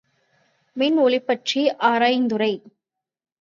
[0.75, 2.51] மின் ஒலிபற்றி ஆராயுந்துறை.